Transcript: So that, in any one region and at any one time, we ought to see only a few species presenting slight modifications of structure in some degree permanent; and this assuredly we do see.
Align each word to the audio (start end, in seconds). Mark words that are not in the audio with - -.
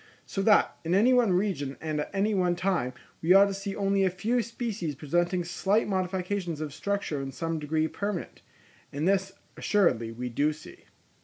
So 0.25 0.41
that, 0.41 0.77
in 0.83 0.95
any 0.95 1.13
one 1.13 1.31
region 1.33 1.77
and 1.79 1.99
at 2.01 2.09
any 2.11 2.33
one 2.33 2.55
time, 2.55 2.93
we 3.21 3.35
ought 3.35 3.45
to 3.45 3.53
see 3.53 3.75
only 3.75 4.03
a 4.03 4.09
few 4.09 4.41
species 4.41 4.95
presenting 4.95 5.43
slight 5.43 5.87
modifications 5.87 6.59
of 6.59 6.73
structure 6.73 7.21
in 7.21 7.31
some 7.31 7.59
degree 7.59 7.87
permanent; 7.87 8.41
and 8.91 9.07
this 9.07 9.33
assuredly 9.57 10.11
we 10.11 10.29
do 10.29 10.53
see. 10.53 10.85